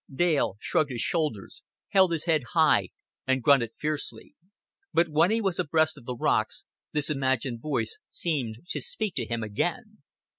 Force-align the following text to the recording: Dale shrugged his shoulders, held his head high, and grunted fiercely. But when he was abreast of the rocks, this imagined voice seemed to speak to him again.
Dale 0.11 0.57
shrugged 0.59 0.89
his 0.89 1.01
shoulders, 1.01 1.61
held 1.89 2.11
his 2.11 2.25
head 2.25 2.41
high, 2.53 2.89
and 3.27 3.43
grunted 3.43 3.71
fiercely. 3.71 4.33
But 4.91 5.09
when 5.09 5.29
he 5.29 5.41
was 5.41 5.59
abreast 5.59 5.95
of 5.95 6.05
the 6.05 6.15
rocks, 6.15 6.65
this 6.91 7.11
imagined 7.11 7.61
voice 7.61 7.99
seemed 8.09 8.65
to 8.69 8.81
speak 8.81 9.13
to 9.17 9.27
him 9.27 9.43
again. 9.43 9.99